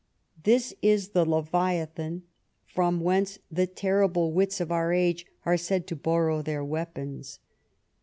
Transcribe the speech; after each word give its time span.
This 0.45 0.73
is 0.81 1.09
the 1.09 1.25
Leviathan, 1.25 2.23
from 2.65 3.01
whence 3.01 3.37
the 3.51 3.67
terrible 3.67 4.31
wits 4.33 4.59
of 4.59 4.71
our 4.71 4.91
age 4.91 5.27
are 5.45 5.57
said 5.57 5.85
to 5.85 5.95
borrow 5.95 6.41
their 6.41 6.65
weapons. 6.65 7.37